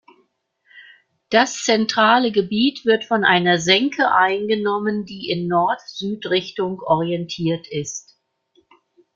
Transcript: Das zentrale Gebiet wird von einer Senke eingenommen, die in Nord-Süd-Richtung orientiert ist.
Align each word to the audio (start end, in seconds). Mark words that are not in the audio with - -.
Das 1.29 1.61
zentrale 1.63 2.31
Gebiet 2.31 2.85
wird 2.85 3.03
von 3.05 3.23
einer 3.23 3.59
Senke 3.59 4.11
eingenommen, 4.15 5.05
die 5.05 5.29
in 5.29 5.47
Nord-Süd-Richtung 5.47 6.81
orientiert 6.81 7.67
ist. 7.67 8.17